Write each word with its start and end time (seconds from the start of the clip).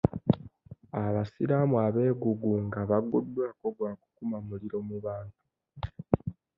Abasiraamu 1.03 1.75
abegugunga 1.87 2.79
baguddwako 2.89 3.65
gwakukuma 3.75 4.37
muliro 4.45 4.77
mu 4.87 4.97
bantu. 5.05 5.37